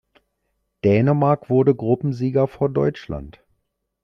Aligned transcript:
Dänemark 0.83 1.47
wurde 1.51 1.75
Gruppensieger 1.75 2.47
vor 2.47 2.69
Deutschland. 2.69 3.39